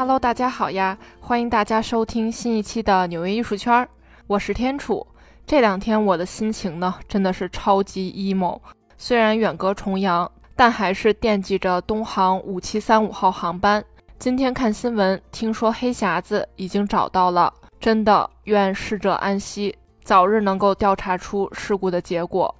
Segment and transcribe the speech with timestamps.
[0.00, 0.96] Hello，大家好呀！
[1.20, 3.86] 欢迎大家收听新一期的纽约艺术圈，
[4.26, 5.06] 我是天楚。
[5.46, 8.58] 这两天我的心情呢，真的是超级 emo。
[8.96, 13.84] 虽然远隔重洋，但还是惦记着东航五七三五号航班。
[14.18, 22.54] 今天看新闻，听说黑匣子已经找到了，真的愿逝者安息，早日能够调查出事故的结果。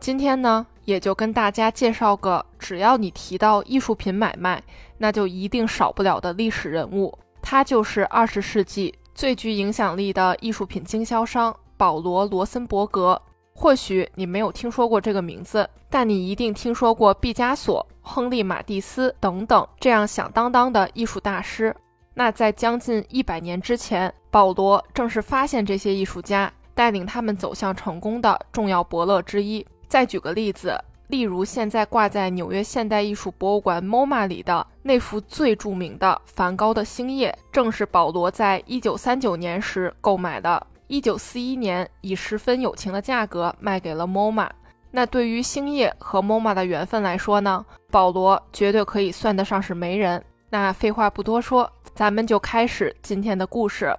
[0.00, 4.62] 今天呢，也就跟大家介绍个，只要你提到艺术品买卖，
[4.96, 13.20] 那就一定少不了的历史人物，他就是二十世纪最具影响力的艺术品经销商保罗·罗森伯格。
[13.52, 21.74] 或许你没有听说过这个名字，但你一定听说过毕加索、亨利·马蒂斯等等这样响当当的艺术大师。
[22.14, 29.66] 那在将近一百年之前，保罗正是发现这些艺术家，带领他们走向成功的重要伯乐之一。
[29.88, 40.66] 再举个例子，例如现在挂在纽约现代艺术博物馆 MoMA 里的那幅最著名的梵高的《星夜》，正是保罗在一九三九年时购买的。
[40.88, 44.48] 一九四一年以十分友情的价格卖给了 MoMA。
[44.92, 50.24] 那对于《星夜》和 MoMA 的缘分来说呢，保罗绝对可以算得上是媒人。
[50.48, 53.94] 那废话不多说，咱们就开始今天的故事。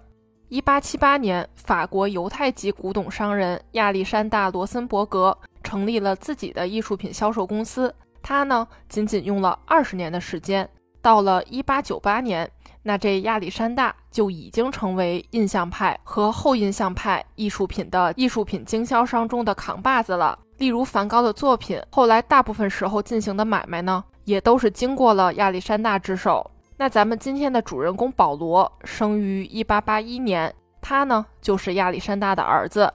[0.50, 5.38] 一八七八年，法国犹太籍古董商人亚历山大·罗森伯格。
[5.62, 10.70] 成立了自己的艺术品销售公司，他呢仅仅用了二十年的时间，
[11.02, 12.50] 到了一八九八年，
[12.84, 20.40] 那这亚历山大就已经成为印象派和后印象派艺术品的艺术品经销商中的扛把子了。
[20.59, 26.50] 例如梵高的作品，后来大部分时候进行的买卖呢，也都是经过了亚历山大之手。
[26.78, 32.94] 那咱们今天的主人公保罗生于一八八一年，他呢就是亚历山大的儿子。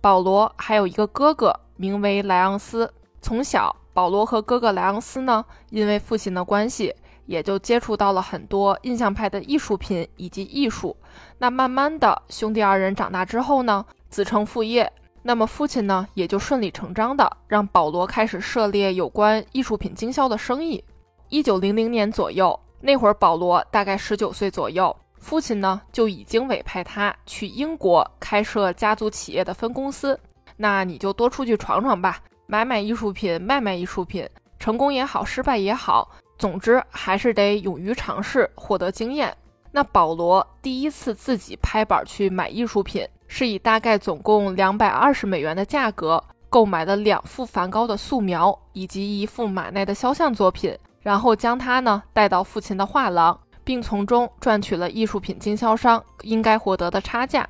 [0.00, 1.60] 保罗还有一个哥哥。
[1.76, 2.88] 名为莱昂斯。
[3.20, 6.94] 从小，保罗和哥哥莱昂斯呢，因为父亲的关系，
[7.26, 10.96] 也就接触到了很多印象派的艺术品以及艺术。
[11.38, 14.92] 那慢慢的，兄弟二人长大之后呢，子承父业，
[15.24, 20.84] 那么父亲呢，也就顺理成章的让保罗开始涉猎有关艺术品经销的生意。
[21.28, 22.56] 一九零零年左右，
[22.86, 30.20] 那会儿保罗大概十九岁左右，父亲呢就已经委派他去英国开设家族企业的分公司。
[30.58, 34.28] 那你就多出去闯闯吧，买买艺术品，卖卖艺术品，
[34.58, 39.34] 成功也好，失败也好，总之还是得勇于尝试，获得经验。
[39.72, 57.46] 那保罗第一次自己拍板去买艺术品，是以大概总共两百二十美元的价格购买了两幅梵高的素描以及一幅马奈的肖像作品，然后将他呢带到父亲的画廊，并从中赚取了艺术品经销商应该获得的差价。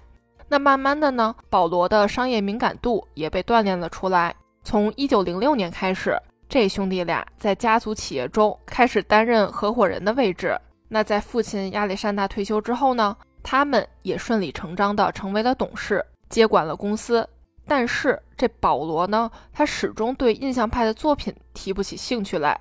[0.49, 4.35] 那慢慢的呢，保罗的商业敏感度也被锻炼了出来。
[4.63, 10.59] 从一九零六年开始，这兄弟俩在家族企业中开始担任合伙人的位置。
[10.89, 17.27] 那在父亲亚历山大退休之后呢，他们也顺理成章的成为了董事，接管了公司。
[17.67, 22.61] 但是这保罗呢，他始终对印象派的作品提不起兴趣来。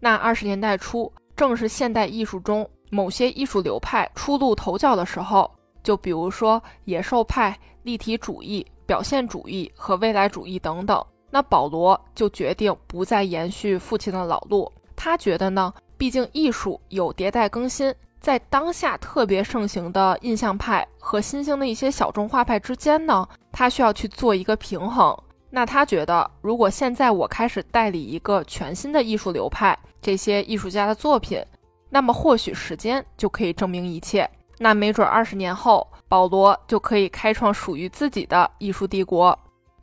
[0.00, 5.50] 那二十年代初，正是现代艺术中某些艺术流派初露头角的时候。
[5.82, 14.70] 就比如说野兽派、立体主义、表现主义和未来主义等等，那保罗就决定不再延续父亲的老路。
[14.94, 25.16] 他觉得呢，毕竟艺术有迭代更新，在当下特别盛行的印象派和新兴的一些小众画派之间呢，他需要去做一个平衡。
[25.48, 31.44] 那他觉得，如果现在我开始代理一个全新的艺术流派，这些艺术家的作品，
[31.88, 34.28] 那么或许时间就可以证明一切。
[34.58, 39.38] 那没准二十年后，保罗就可以开创属于自己的艺术帝国。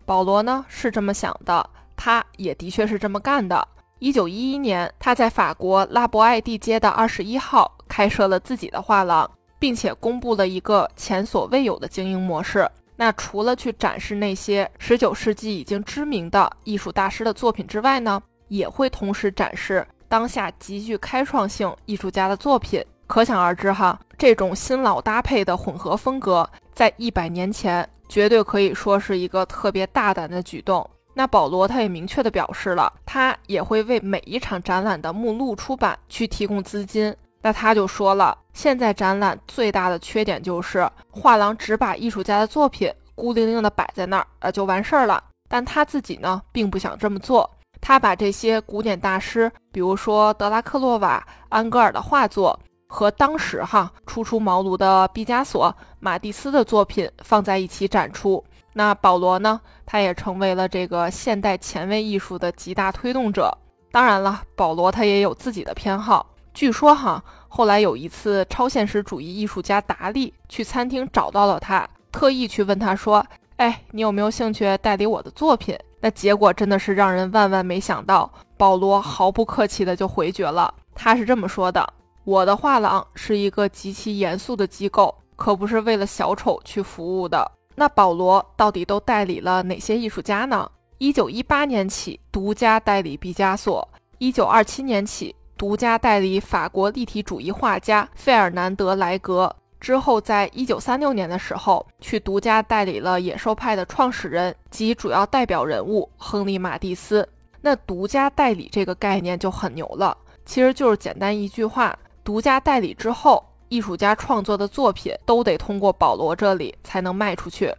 [0.05, 3.67] 保罗呢是这么想的，他也的确是这么干的。
[3.99, 12.69] 一九一一年，他在法国拉伯艾蒂街的二十一号开设了自己的画廊，并且公布了一个前所未有的经营模式。
[12.95, 22.83] 那除了去展示那些十九世纪已经知名的艺术大师的作品之外呢，也会同时展示当下极具开创性艺术家的作品。
[23.07, 30.87] 可想而知，哈，这种新老搭配的混合风格，在一百年前绝对可以说是一个特别大胆的举动。
[31.13, 37.15] 那保罗他也明确的表示了，他也会为每一场展览的目录出版去提供资金。
[37.41, 45.23] 那他就说了，现在展览最大的缺点就是画廊只把艺术家的作品孤零零的摆在那儿，呃，就完事儿了。
[45.47, 47.49] 但他自己呢，并不想这么做，
[47.87, 52.59] 他把这些古典大师，比如说德拉克洛瓦、安格尔的画作。
[52.89, 58.43] 和当时哈初出茅庐的毕加索、马蒂斯的作品放在一起展出。
[58.73, 63.57] 那保罗呢，他也成为了这个现代前卫艺术的极大推动者。
[63.89, 66.25] 当然了，保罗他也有自己的偏好。
[66.53, 73.25] 据说哈，后来有一次，超现实主义艺术家达利去餐厅找到了他，特意去问他说
[73.55, 80.73] ：“哎，你有没有兴趣代理我的作品？”那结果真的是让人万万没想到，保罗毫不客气的就回绝了。
[80.95, 81.85] 他是这么说的
[82.23, 87.45] ：“我的画廊是一个极其严肃的机构，可不是为了小丑去服务的。”
[87.75, 90.71] 那保罗到底都代理了哪些艺术家呢？
[90.97, 93.85] 一九一八年起，独家代理毕加索；
[94.17, 99.53] 一九二七年起，独家代理法国立体主义画家费尔南德·莱格。
[99.79, 107.27] 之后，在一九三六年的时候，去独家代理了野兽派的创始人及主要代表人物亨利·马蒂斯。
[107.61, 117.73] 那独家代理这个概念就很牛了，其实就是简单一句话：独家代理之后，艺术家创作的作品都得通过保罗这里才能卖出去。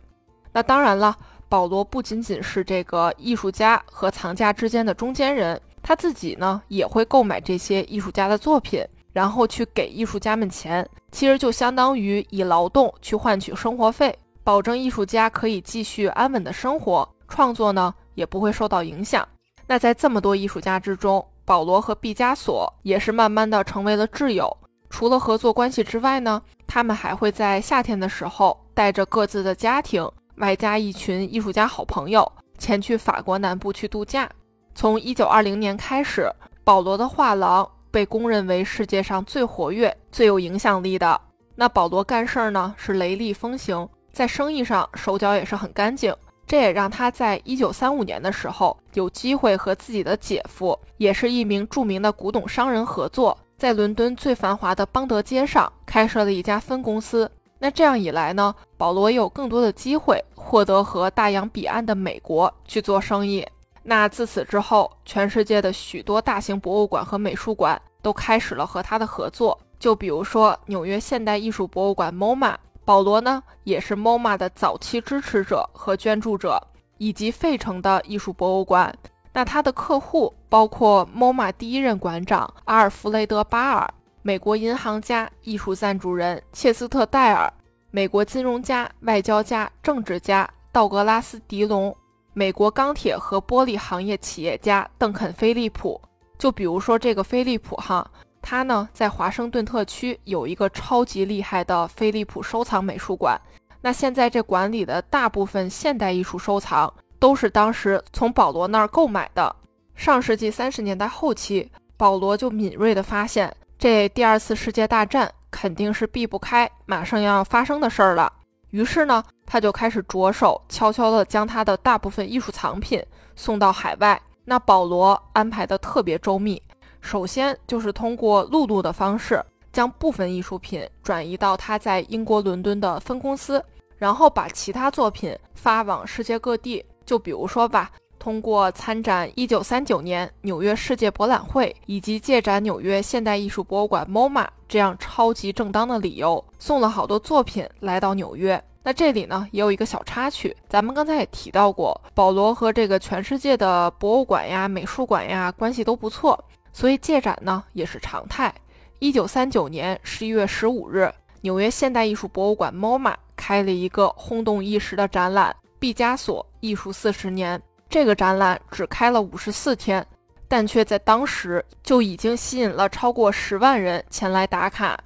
[0.52, 1.16] 那当然了，
[1.48, 8.84] 保罗不仅仅是这个艺术家和藏家之间的中间人，他自己呢也会购买这些艺术家的作品。
[9.12, 19.26] 然后去给艺术家们钱，其实就相当于以劳动去换取生活费，保证艺术家可以继续安稳的生活，创作呢也不会受到影响。
[19.66, 24.54] 那在这么多艺术家之中，保罗和毕加索也是慢慢的成为了挚友。
[24.90, 34.28] 除了合作关系之外呢，他们还会在夏天的时候带着各自的家庭，外加一群艺术家好朋友，前去法国南部去度假。
[34.74, 36.30] 从一九二零年开始，
[36.64, 37.68] 保罗的画廊。
[37.90, 41.20] 被公认为世界上最活跃、最有影响力的
[41.54, 46.14] 那保罗干事儿呢，是雷厉风行，在生意上手脚也是很干净。
[46.46, 57.30] 这也让他在一九三五年的时候有机会和自己的姐夫，也是一名著名的古董商人合作，在伦敦最繁华的邦德街上开设了一家分公司。
[57.58, 63.46] 那这样一来呢，保罗也有更多的机会获得和大洋彼岸的美国去做生意。
[63.88, 69.58] 那自此之后，全世界的许多大型博物馆和美术馆都开始了和他的合作。
[69.78, 72.54] 就比如说纽约现代艺术博物馆 （MoMA），
[72.84, 76.62] 保罗呢也是 MoMA 的早期支持者和捐助者，
[76.98, 78.94] 以及费城的艺术博物馆。
[79.32, 83.88] 那他的客户包括 MoMA 第一任馆长阿尔弗雷德·巴尔、
[84.20, 87.50] 美国银行家、艺术赞助人切斯特·戴尔、
[87.90, 91.96] 美国金融家、外交家、政治家道格拉斯·迪龙。
[92.38, 96.00] 美国钢铁和玻璃行业企业家邓肯·菲利普，
[96.38, 98.08] 就比如说这个菲利普哈，
[98.40, 103.36] 他呢在华盛顿特区有一个超级厉害的菲利普收藏美术馆。
[103.80, 109.56] 那现在这馆里的大部分现代艺术收藏都是当时从保罗那儿购买的。
[109.96, 118.32] 上世纪三十年代后期，保罗就敏锐地发现，这第二次世界大战肯定是避不开、马上要发生的事儿了。
[118.70, 119.24] 于是呢。
[119.50, 123.02] 他就开始着手悄悄地将他的大部分艺术藏品
[123.34, 124.20] 送到海外。
[124.44, 126.62] 那保罗安排的特别周密，
[127.00, 129.42] 首先就是通过陆路的方式，
[129.72, 133.64] 将部分艺术品转移到他在英国伦敦的分公司，
[133.96, 136.84] 然后把其他作品发往世界各地。
[137.06, 148.62] 就比如说吧，通过参展1939年纽约世界博览会以及借展纽约现代艺术博物馆 MoMA 这样超级正当的理由，送了好多作品来到纽约。
[148.88, 156.42] 那这里呢也有一个小插曲，咱们刚才也提到过，保罗和这个全世界的博物馆呀、美术馆呀关系都不错，
[156.72, 158.50] 所以借展呢也是常态。
[158.98, 167.60] 一九三九年十一月十五日，纽约现代艺术博物馆 MoMA 开了一个轰动一时的展览——毕加索艺术四十年。
[167.90, 170.02] 这个展览只开了五十四天，
[170.48, 174.98] 但却在当时就已经吸引了超过十万人前来打卡。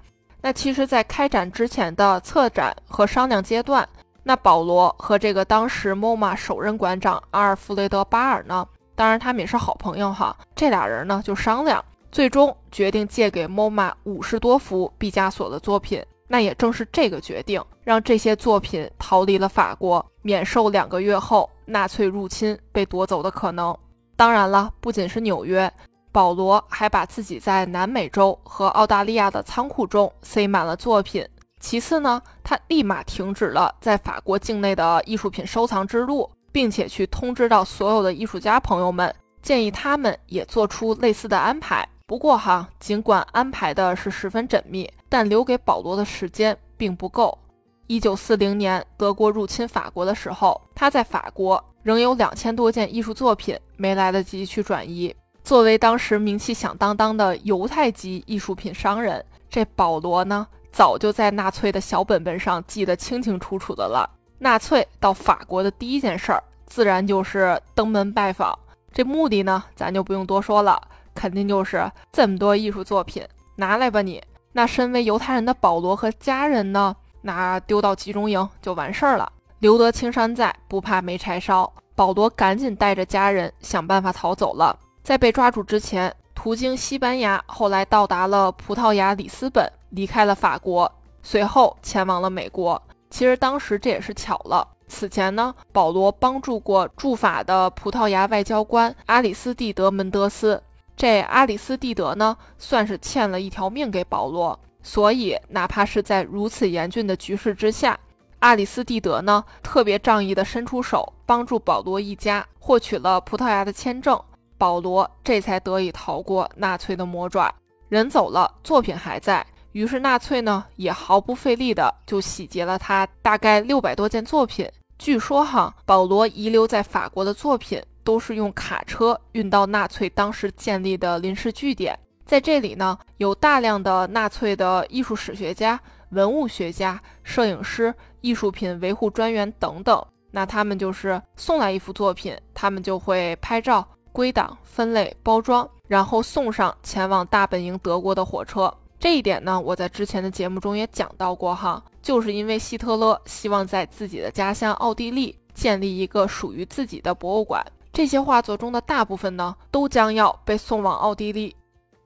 [0.43, 3.89] 那其实，在开展之前的策展和商量阶段，
[4.25, 10.37] 那保罗和这个当时 MoMA 首任馆长阿尔弗雷德·巴尔呢，当然他们也是好朋友哈。
[10.57, 16.05] 这俩人呢就商量，最终决定借给 MoMA 五十多幅毕加索的作品。
[16.27, 23.77] 那也正是这个决定，让这些作品逃离了法国，免受两个月后纳粹入侵被夺走的可能。
[24.17, 25.73] 当然了，不仅是纽约。
[26.13, 31.27] 保罗还把自己在南美洲和澳大利亚的仓库中塞满了作品。
[31.59, 41.89] 其次呢，他立马停止了在法国境内的艺术品收藏之路，并且去通知到所有的艺术家朋友们，建议他们也做出类似的安排。
[42.07, 47.39] 不过哈，尽管安排的是十分缜密，但留给保罗的时间并不够。
[47.87, 55.15] 一九四零年德国入侵法国的时候，他在法国仍有两千多件艺术作品没来得及去转移。
[55.45, 64.09] 作为当时名气响当当的犹太籍艺术品商人，这保罗呢，早就在纳粹的小本本上记得清清楚楚的了。
[64.39, 68.57] 纳粹到法国的第一件事儿，自然就是登门拜访。
[68.93, 70.81] 这目的呢，咱就不用多说了，
[71.15, 74.23] 肯定就是这么多艺术作品，拿来吧你。
[74.53, 79.31] 那身为犹太人的保罗和家人呢，那丢到集中营就完事儿了。
[79.59, 81.73] 留得青山在，不怕没柴烧。
[81.95, 84.77] 保罗赶紧带着家人想办法逃走了。
[85.03, 90.91] 在被抓住之前，途经西班牙，后来到达了葡萄牙里斯本，离开了法国，
[91.23, 92.81] 随后前往了美国。
[93.11, 94.67] 其实当时这也是巧了。
[94.87, 100.63] 此前呢，保罗帮助过驻法的葡萄牙外交官阿里斯蒂德·门德斯。
[100.97, 104.59] 这阿里斯蒂德呢，算是欠了一条命给保罗。
[104.83, 107.99] 所以，哪怕是在如此严峻的局势之下，
[108.41, 114.21] 阿里斯蒂德呢，特别仗义地伸出手，帮助保罗一家获取了葡萄牙的签证。
[114.63, 117.53] 保罗这才得以逃过纳粹的魔爪。
[117.89, 119.45] 人走了，作品还在。
[119.73, 124.71] 于是纳粹呢，也毫不费力的就洗劫了他大概六百多件作品。
[125.01, 131.99] 据说哈，保罗遗留在法国的作品都是用卡车运到纳粹当时建立的临时据点。
[132.25, 140.01] 在这里呢，有大量的纳粹的艺术史学家、文物学家、摄影师、艺术品维护专员等等。
[140.31, 148.73] 那他们就是送来一幅作品，他们就会拍照、归档、分类、包装，然后送上前往大本营德国的火车。
[149.01, 161.57] 这一点呢，我在之前的节目中也讲到过哈，就是因为希特勒希望在自己的家乡奥地利建立一个属于自己的博物馆，这些画作中的大部分呢，都将要被送往奥地利。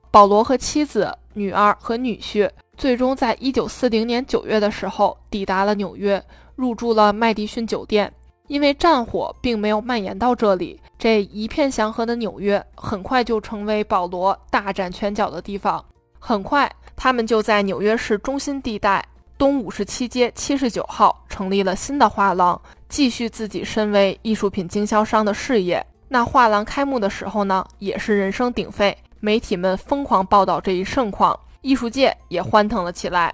[0.09, 6.23] 保罗和妻子、女儿和女婿最终在一九四零年九月的时候抵达了纽约，
[6.55, 8.11] 入住了麦迪逊酒店。
[8.47, 15.83] 因为战火并没有蔓延到这里，这一片祥和的纽约很快就成为保罗大展拳脚的地方。
[16.19, 16.69] 很快。
[16.99, 19.05] 他们就在纽约市中心地带
[19.37, 25.85] 东五十七街七十九号成立了新的画廊，继续自己身为艺术品经销商的事业。
[26.07, 33.31] 那画廊开幕的时候呢，也是人声鼎沸，媒体们疯狂报道这一盛况，艺术界也欢腾了起来。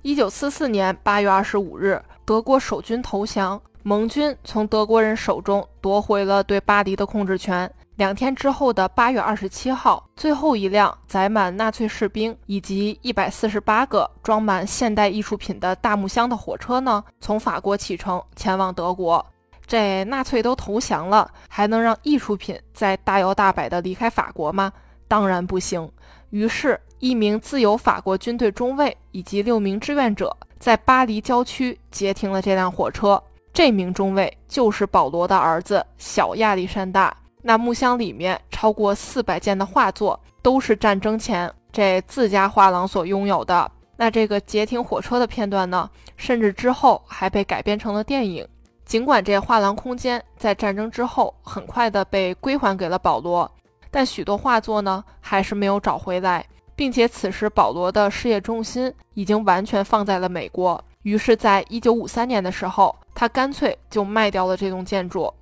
[0.00, 7.70] 一九四四年八月二十五日，德国守军投降，盟军从德国人手中夺回了对巴黎的控制权。
[7.96, 19.24] 两天之后的八月二十七号，最后一辆载满纳粹士兵以及一百四十八个装满现代艺术品的大木箱的火车呢，从法国启程前往德国。
[19.66, 24.72] 这纳粹都投降了，还能让艺术品再大摇大摆地离开法国吗？
[25.06, 25.86] 当然不行。
[26.30, 33.22] 于是，一名自由法国军队中尉以及六名志愿者在巴黎郊区截停了这辆火车。
[33.54, 37.16] 这名中尉就是保罗的儿子小亚历山大。
[37.40, 43.70] 那木箱里面超过四百件的画作，都是战争前这自家画廊所拥有的。
[43.96, 48.44] 那这个截停火车的片段呢，甚至之后还被改编成了电影。
[48.84, 53.48] 尽管这画廊空间在战争之后很快的被归还给了保罗，
[53.88, 56.44] 但许多画作呢还是没有找回来，
[56.74, 60.82] 并且此时保罗的事业重心已经完全放在了美国。
[61.04, 65.32] 于是，在一九五三年的时候，他干脆就卖掉了这栋建筑。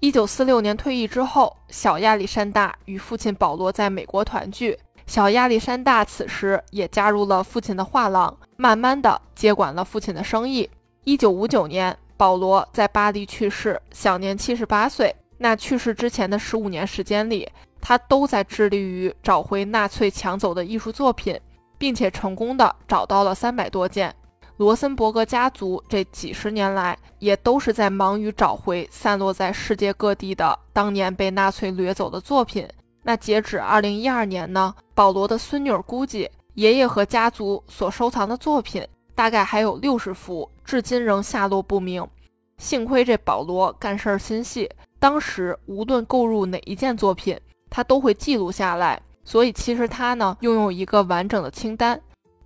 [0.00, 4.78] 一九四六年退役之后，小亚历山大与父亲保罗在美国团聚。
[5.06, 10.68] 小亚历山大此时也加入了父亲的画廊，慢慢的接管了父亲的生意。
[11.04, 15.14] 一九五九年，保罗在巴黎去世，享年七十八岁。
[15.36, 17.46] 那去世之前的十五年时间里，
[17.78, 21.38] 他都在致力于找回纳粹抢走的艺术作品，
[21.76, 24.14] 并且成功的找到了三百多件。
[24.60, 32.68] 罗森伯格家族这几十年来也都是在忙于找回散落在世界各地的当年被纳粹掠走的作品。
[33.02, 42.06] 那截止二零一二年呢，保罗的孙女估计，爷爷和家族所收藏的作品大概还有六十幅，至今仍下落不明。
[42.58, 47.40] 幸亏这保罗干事儿心细，当时无论购入哪一件作品，
[47.70, 51.98] 他都会记录下来，所以其实他呢拥有一个完整的清单。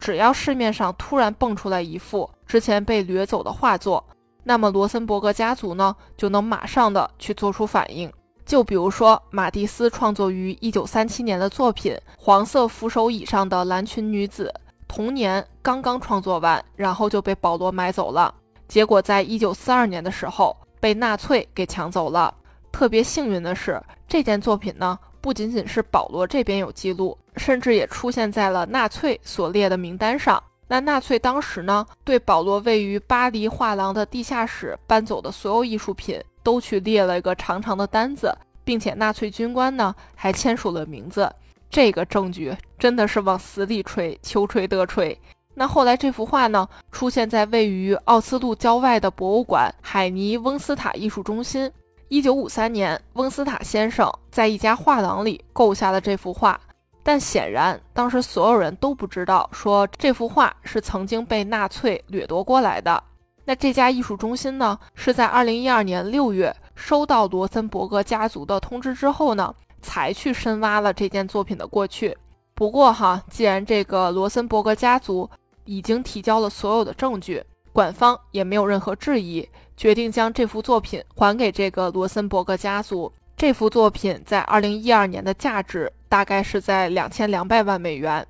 [0.05, 4.05] 只要市面上突然蹦出来一幅之前被掠走的画作，
[4.43, 8.13] 那么罗森伯格家族呢就能马上的去做出反应。
[8.45, 14.53] 就比如说马蒂斯创作于一九三七年的作品《黄色扶手椅上的蓝裙女子》，
[14.87, 18.35] 同年刚刚创作完，然后就被保罗买走了。
[18.69, 22.35] 结果在一九四二年的时候被纳粹给抢走了。
[22.71, 24.99] 特别幸运的是，这件作品呢。
[25.25, 30.41] 不仅仅是保罗这边有记录，甚至也出现在了纳粹所列的名单上。
[30.69, 41.33] 那纳粹当时呢，对保罗位于巴黎画廊的地下室搬走的所有艺术品，都去列了一个长长的单子，并且纳粹军官呢还签署了名字。
[41.71, 45.19] 这个证据真的是往死里吹，求吹得吹。
[45.55, 51.73] 那后来这幅画呢，出现在位于奥斯陆郊外的博物馆海尼翁斯塔艺术中心。
[52.15, 56.61] 一九五三年，翁斯塔先生在一家画廊里购下了这幅画。
[57.03, 63.03] 但显然当时所有人都不知道，说这幅画是曾经被纳粹掠夺过来的。
[63.45, 69.53] 那这家艺术中心呢，是在二零一二年六月收到罗森伯格家族的通知之后呢，
[69.83, 72.17] 才去深挖了这件作品的过去。
[72.55, 75.29] 不过哈，既然这个罗森伯格家族
[75.65, 77.43] 已经提交了所有的证据，
[77.73, 83.13] 馆方也没有任何质疑，决定将这幅作品还给这个罗森伯格家族。
[83.37, 88.27] 这幅作品在二零一二年的价值大概是在两千两百万美元。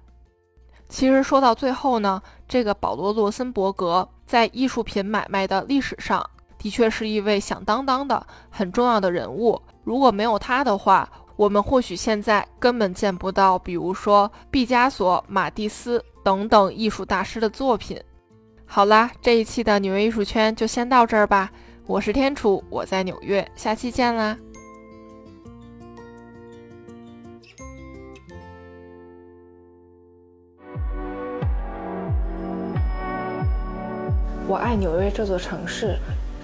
[0.89, 4.09] 其实说到最后呢，这个保罗·罗森伯格。
[4.27, 6.25] 在艺术品买卖的历史上，
[6.57, 9.61] 的确是一位响当当的很重要的人物。
[9.83, 18.01] 如果没有他的话，我们或许现在根本见不到，比如说毕加索、马蒂斯等等艺术大师的作品。
[18.67, 21.53] 好啦，这一期的纽约艺术圈就先到这儿吧。
[21.87, 24.37] 我是天楚，我在纽约，下期见啦。
[34.47, 35.97] 我爱纽约这座城市，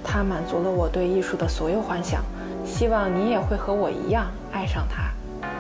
[0.05, 2.23] 它满足了我对艺术的所有幻想。
[2.65, 5.11] 希望你也会和我一样爱上它。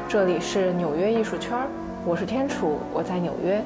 [0.08, 1.58] 这里是纽约艺术圈，
[2.04, 3.62] 我是天楚，我在纽约。